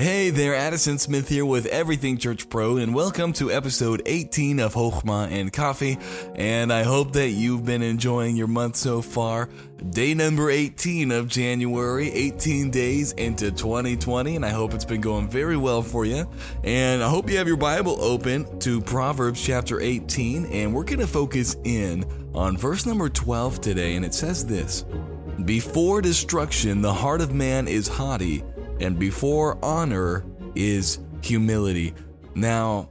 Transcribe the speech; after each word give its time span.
Hey 0.00 0.30
there, 0.30 0.54
Addison 0.54 0.96
Smith 0.98 1.28
here 1.28 1.44
with 1.44 1.66
Everything 1.66 2.18
Church 2.18 2.48
Pro, 2.48 2.76
and 2.76 2.94
welcome 2.94 3.32
to 3.32 3.50
episode 3.50 4.00
18 4.06 4.60
of 4.60 4.72
Hochma 4.72 5.28
and 5.28 5.52
Coffee. 5.52 5.98
And 6.36 6.72
I 6.72 6.84
hope 6.84 7.14
that 7.14 7.30
you've 7.30 7.64
been 7.64 7.82
enjoying 7.82 8.36
your 8.36 8.46
month 8.46 8.76
so 8.76 9.02
far. 9.02 9.48
Day 9.90 10.14
number 10.14 10.50
18 10.50 11.10
of 11.10 11.26
January, 11.26 12.12
18 12.12 12.70
days 12.70 13.10
into 13.14 13.50
2020, 13.50 14.36
and 14.36 14.46
I 14.46 14.50
hope 14.50 14.72
it's 14.72 14.84
been 14.84 15.00
going 15.00 15.28
very 15.28 15.56
well 15.56 15.82
for 15.82 16.04
you. 16.04 16.30
And 16.62 17.02
I 17.02 17.08
hope 17.08 17.28
you 17.28 17.36
have 17.38 17.48
your 17.48 17.56
Bible 17.56 18.00
open 18.00 18.60
to 18.60 18.80
Proverbs 18.80 19.44
chapter 19.44 19.80
18, 19.80 20.46
and 20.46 20.72
we're 20.72 20.84
going 20.84 21.00
to 21.00 21.08
focus 21.08 21.56
in 21.64 22.04
on 22.36 22.56
verse 22.56 22.86
number 22.86 23.08
12 23.08 23.60
today, 23.60 23.96
and 23.96 24.04
it 24.04 24.14
says 24.14 24.46
this 24.46 24.84
Before 25.44 26.00
destruction, 26.00 26.82
the 26.82 26.94
heart 26.94 27.20
of 27.20 27.34
man 27.34 27.66
is 27.66 27.88
haughty 27.88 28.44
and 28.80 28.98
before 28.98 29.58
honor 29.62 30.24
is 30.54 30.98
humility. 31.22 31.94
Now, 32.34 32.90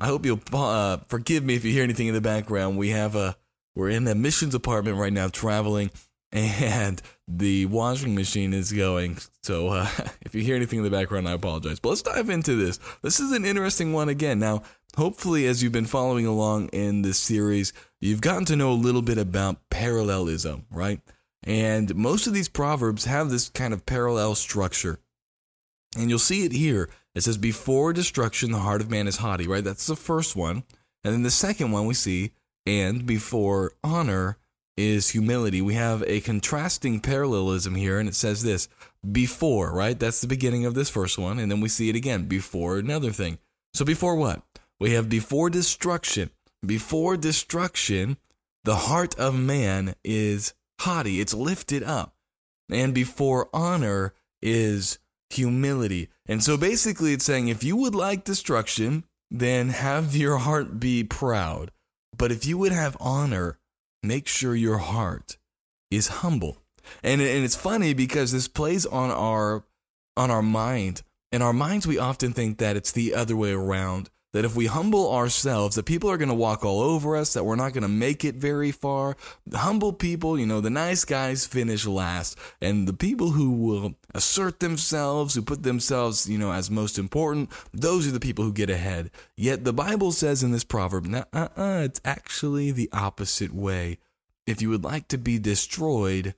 I 0.00 0.06
hope 0.06 0.24
you'll 0.24 0.40
uh, 0.52 0.98
forgive 1.08 1.44
me 1.44 1.54
if 1.54 1.64
you 1.64 1.72
hear 1.72 1.84
anything 1.84 2.08
in 2.08 2.14
the 2.14 2.20
background. 2.20 2.78
We 2.78 2.90
have 2.90 3.16
a 3.16 3.36
we're 3.74 3.90
in 3.90 4.04
the 4.04 4.14
missions 4.14 4.54
apartment 4.54 4.98
right 4.98 5.12
now, 5.12 5.28
traveling, 5.28 5.90
and 6.32 7.00
the 7.28 7.66
washing 7.66 8.14
machine 8.14 8.52
is 8.52 8.72
going. 8.72 9.18
So 9.42 9.68
uh, 9.68 9.88
if 10.22 10.34
you 10.34 10.42
hear 10.42 10.56
anything 10.56 10.78
in 10.78 10.84
the 10.84 10.90
background, 10.90 11.28
I 11.28 11.32
apologize. 11.32 11.80
But 11.80 11.90
let's 11.90 12.02
dive 12.02 12.30
into 12.30 12.56
this. 12.56 12.78
This 13.02 13.20
is 13.20 13.32
an 13.32 13.44
interesting 13.44 13.92
one 13.92 14.08
again. 14.08 14.38
Now, 14.38 14.62
hopefully, 14.96 15.46
as 15.46 15.62
you've 15.62 15.72
been 15.72 15.86
following 15.86 16.26
along 16.26 16.68
in 16.68 17.02
this 17.02 17.18
series, 17.18 17.72
you've 18.00 18.20
gotten 18.20 18.44
to 18.46 18.56
know 18.56 18.72
a 18.72 18.74
little 18.74 19.02
bit 19.02 19.18
about 19.18 19.58
parallelism, 19.70 20.66
right? 20.70 21.00
And 21.42 21.94
most 21.94 22.26
of 22.26 22.34
these 22.34 22.48
proverbs 22.48 23.04
have 23.06 23.30
this 23.30 23.48
kind 23.48 23.72
of 23.72 23.86
parallel 23.86 24.34
structure. 24.34 24.98
And 25.96 26.08
you'll 26.08 26.18
see 26.18 26.44
it 26.44 26.52
here. 26.52 26.88
It 27.14 27.22
says, 27.22 27.38
Before 27.38 27.92
destruction, 27.92 28.52
the 28.52 28.58
heart 28.58 28.80
of 28.80 28.90
man 28.90 29.08
is 29.08 29.16
haughty, 29.16 29.46
right? 29.46 29.64
That's 29.64 29.86
the 29.86 29.96
first 29.96 30.36
one. 30.36 30.64
And 31.02 31.14
then 31.14 31.22
the 31.22 31.30
second 31.30 31.72
one 31.72 31.86
we 31.86 31.94
see, 31.94 32.32
and 32.66 33.06
before 33.06 33.72
honor 33.82 34.38
is 34.76 35.10
humility. 35.10 35.60
We 35.60 35.74
have 35.74 36.02
a 36.06 36.20
contrasting 36.20 37.00
parallelism 37.00 37.74
here, 37.74 37.98
and 37.98 38.08
it 38.08 38.14
says 38.14 38.42
this 38.42 38.68
before, 39.10 39.72
right? 39.72 39.98
That's 39.98 40.20
the 40.20 40.26
beginning 40.26 40.64
of 40.64 40.74
this 40.74 40.88
first 40.88 41.18
one. 41.18 41.38
And 41.38 41.50
then 41.50 41.60
we 41.60 41.68
see 41.68 41.88
it 41.88 41.96
again 41.96 42.26
before 42.26 42.78
another 42.78 43.10
thing. 43.10 43.38
So 43.74 43.84
before 43.84 44.16
what? 44.16 44.42
We 44.78 44.92
have 44.92 45.08
before 45.08 45.50
destruction. 45.50 46.30
Before 46.64 47.16
destruction, 47.16 48.16
the 48.64 48.76
heart 48.76 49.18
of 49.18 49.38
man 49.38 49.94
is 50.04 50.54
haughty, 50.80 51.20
it's 51.20 51.34
lifted 51.34 51.82
up. 51.82 52.14
And 52.70 52.94
before 52.94 53.48
honor 53.52 54.14
is 54.40 54.98
humility. 55.30 56.08
And 56.26 56.42
so 56.42 56.56
basically, 56.56 57.12
it's 57.12 57.24
saying 57.24 57.48
if 57.48 57.64
you 57.64 57.76
would 57.76 57.94
like 57.94 58.24
destruction, 58.24 59.04
then 59.30 59.70
have 59.70 60.16
your 60.16 60.38
heart 60.38 60.80
be 60.80 61.04
proud. 61.04 61.70
But 62.16 62.32
if 62.32 62.44
you 62.44 62.58
would 62.58 62.72
have 62.72 62.96
honor, 63.00 63.58
make 64.02 64.26
sure 64.26 64.54
your 64.54 64.78
heart 64.78 65.38
is 65.90 66.08
humble. 66.08 66.58
And, 67.02 67.20
and 67.20 67.44
it's 67.44 67.56
funny 67.56 67.94
because 67.94 68.32
this 68.32 68.48
plays 68.48 68.86
on 68.86 69.10
our 69.10 69.64
on 70.16 70.30
our 70.30 70.42
mind. 70.42 71.02
In 71.32 71.42
our 71.42 71.52
minds, 71.52 71.86
we 71.86 71.98
often 71.98 72.32
think 72.32 72.58
that 72.58 72.76
it's 72.76 72.92
the 72.92 73.14
other 73.14 73.36
way 73.36 73.52
around 73.52 74.10
that 74.32 74.44
if 74.44 74.54
we 74.54 74.66
humble 74.66 75.12
ourselves, 75.12 75.76
that 75.76 75.86
people 75.86 76.10
are 76.10 76.16
going 76.16 76.28
to 76.28 76.34
walk 76.34 76.64
all 76.64 76.80
over 76.80 77.16
us, 77.16 77.32
that 77.32 77.44
we're 77.44 77.56
not 77.56 77.72
going 77.72 77.82
to 77.82 77.88
make 77.88 78.24
it 78.24 78.36
very 78.36 78.70
far. 78.70 79.16
Humble 79.52 79.92
people, 79.92 80.38
you 80.38 80.46
know, 80.46 80.60
the 80.60 80.70
nice 80.70 81.04
guys 81.04 81.46
finish 81.46 81.86
last, 81.86 82.38
and 82.60 82.86
the 82.86 82.92
people 82.92 83.30
who 83.30 83.50
will 83.50 83.94
assert 84.14 84.60
themselves, 84.60 85.34
who 85.34 85.42
put 85.42 85.62
themselves, 85.62 86.28
you 86.28 86.38
know, 86.38 86.52
as 86.52 86.70
most 86.70 86.98
important, 86.98 87.50
those 87.74 88.06
are 88.06 88.12
the 88.12 88.20
people 88.20 88.44
who 88.44 88.52
get 88.52 88.70
ahead. 88.70 89.10
Yet 89.36 89.64
the 89.64 89.72
Bible 89.72 90.12
says 90.12 90.42
in 90.42 90.52
this 90.52 90.64
proverb, 90.64 91.12
uh-uh, 91.12 91.82
it's 91.84 92.00
actually 92.04 92.70
the 92.70 92.88
opposite 92.92 93.52
way. 93.52 93.98
If 94.46 94.62
you 94.62 94.70
would 94.70 94.84
like 94.84 95.08
to 95.08 95.18
be 95.18 95.38
destroyed, 95.38 96.34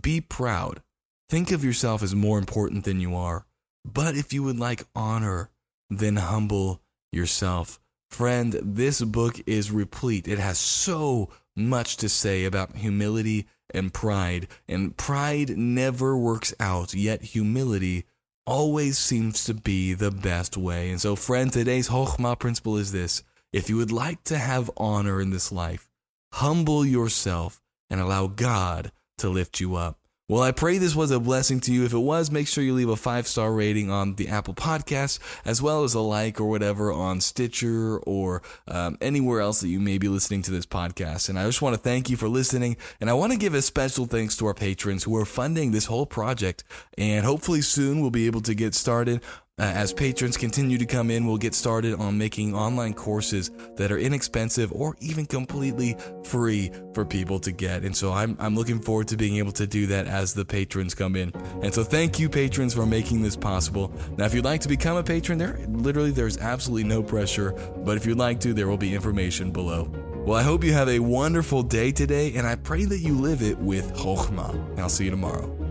be 0.00 0.20
proud. 0.20 0.82
Think 1.28 1.50
of 1.50 1.64
yourself 1.64 2.02
as 2.02 2.14
more 2.14 2.38
important 2.38 2.84
than 2.84 3.00
you 3.00 3.14
are. 3.14 3.46
But 3.84 4.16
if 4.16 4.32
you 4.32 4.42
would 4.42 4.58
like 4.58 4.84
honor, 4.94 5.50
then 5.90 6.16
humble 6.16 6.82
yourself. 7.12 7.78
Friend, 8.10 8.58
this 8.62 9.02
book 9.02 9.40
is 9.46 9.70
replete. 9.70 10.26
It 10.28 10.38
has 10.38 10.58
so 10.58 11.28
much 11.54 11.96
to 11.98 12.08
say 12.08 12.44
about 12.44 12.76
humility 12.76 13.46
and 13.74 13.92
pride, 13.92 14.48
and 14.66 14.96
pride 14.96 15.58
never 15.58 16.16
works 16.16 16.54
out, 16.58 16.94
yet 16.94 17.22
humility 17.22 18.06
always 18.46 18.96
seems 18.96 19.44
to 19.44 19.52
be 19.52 19.92
the 19.92 20.10
best 20.10 20.56
way. 20.56 20.90
And 20.90 21.00
so, 21.00 21.16
friend, 21.16 21.52
today's 21.52 21.90
Hochma 21.90 22.38
principle 22.38 22.78
is 22.78 22.92
this 22.92 23.22
if 23.52 23.68
you 23.68 23.76
would 23.76 23.92
like 23.92 24.24
to 24.24 24.38
have 24.38 24.70
honor 24.76 25.20
in 25.20 25.30
this 25.30 25.52
life, 25.52 25.88
humble 26.32 26.84
yourself 26.84 27.60
and 27.90 28.00
allow 28.00 28.26
God 28.26 28.90
to 29.18 29.28
lift 29.28 29.60
you 29.60 29.76
up. 29.76 29.98
Well, 30.30 30.42
I 30.42 30.52
pray 30.52 30.76
this 30.76 30.94
was 30.94 31.10
a 31.10 31.18
blessing 31.18 31.58
to 31.60 31.72
you. 31.72 31.86
If 31.86 31.94
it 31.94 31.98
was, 31.98 32.30
make 32.30 32.48
sure 32.48 32.62
you 32.62 32.74
leave 32.74 32.90
a 32.90 32.96
five 32.96 33.26
star 33.26 33.50
rating 33.50 33.90
on 33.90 34.16
the 34.16 34.28
Apple 34.28 34.52
Podcast, 34.52 35.20
as 35.46 35.62
well 35.62 35.84
as 35.84 35.94
a 35.94 36.00
like 36.00 36.38
or 36.38 36.44
whatever 36.44 36.92
on 36.92 37.22
Stitcher 37.22 37.96
or 38.00 38.42
um, 38.66 38.98
anywhere 39.00 39.40
else 39.40 39.62
that 39.62 39.68
you 39.68 39.80
may 39.80 39.96
be 39.96 40.08
listening 40.08 40.42
to 40.42 40.50
this 40.50 40.66
podcast. 40.66 41.30
And 41.30 41.38
I 41.38 41.46
just 41.46 41.62
want 41.62 41.76
to 41.76 41.80
thank 41.80 42.10
you 42.10 42.18
for 42.18 42.28
listening. 42.28 42.76
And 43.00 43.08
I 43.08 43.14
want 43.14 43.32
to 43.32 43.38
give 43.38 43.54
a 43.54 43.62
special 43.62 44.04
thanks 44.04 44.36
to 44.36 44.46
our 44.48 44.52
patrons 44.52 45.04
who 45.04 45.16
are 45.16 45.24
funding 45.24 45.70
this 45.70 45.86
whole 45.86 46.04
project. 46.04 46.62
And 46.98 47.24
hopefully 47.24 47.62
soon 47.62 48.02
we'll 48.02 48.10
be 48.10 48.26
able 48.26 48.42
to 48.42 48.54
get 48.54 48.74
started 48.74 49.22
Uh, 49.58 49.62
as 49.62 49.92
patrons 49.92 50.36
continue 50.36 50.78
to 50.78 50.86
come 50.86 51.10
in, 51.10 51.26
we'll 51.26 51.36
get 51.36 51.54
started 51.54 51.94
on 51.94 52.16
making 52.16 52.54
online 52.54 52.94
courses 52.94 53.50
that 53.76 53.90
are 53.90 53.98
inexpensive 53.98 54.72
or 54.72 54.96
even 55.00 55.26
completely 55.26 55.96
free 56.24 56.70
for 56.94 57.04
people 57.04 57.40
to 57.40 57.50
get. 57.50 57.84
And 57.84 57.96
so 57.96 58.12
I'm, 58.12 58.36
I'm 58.38 58.54
looking 58.54 58.80
forward 58.80 59.08
to 59.08 59.16
being 59.16 59.36
able 59.36 59.52
to 59.52 59.66
do 59.66 59.86
that 59.88 60.06
as 60.06 60.32
the 60.32 60.44
patrons 60.44 60.94
come 60.94 61.16
in. 61.16 61.32
And 61.62 61.74
so 61.74 61.82
thank 61.82 62.18
you, 62.18 62.28
patrons, 62.28 62.74
for 62.74 62.86
making 62.86 63.22
this 63.22 63.36
possible. 63.36 63.92
Now, 64.16 64.26
if 64.26 64.34
you'd 64.34 64.44
like 64.44 64.60
to 64.60 64.68
become 64.68 64.96
a 64.96 65.02
patron, 65.02 65.38
there 65.38 65.58
literally 65.68 66.12
there's 66.12 66.38
absolutely 66.38 66.84
no 66.84 67.02
pressure. 67.02 67.52
But 67.78 67.96
if 67.96 68.06
you'd 68.06 68.18
like 68.18 68.38
to, 68.40 68.54
there 68.54 68.68
will 68.68 68.76
be 68.76 68.94
information 68.94 69.50
below. 69.50 69.92
Well, 70.24 70.38
I 70.38 70.42
hope 70.42 70.62
you 70.62 70.72
have 70.74 70.88
a 70.88 70.98
wonderful 70.98 71.62
day 71.62 71.90
today, 71.90 72.34
and 72.34 72.46
I 72.46 72.54
pray 72.54 72.84
that 72.84 72.98
you 72.98 73.18
live 73.18 73.42
it 73.42 73.58
with 73.58 73.94
Chokhmah. 73.94 74.78
I'll 74.78 74.88
see 74.90 75.06
you 75.06 75.10
tomorrow. 75.10 75.67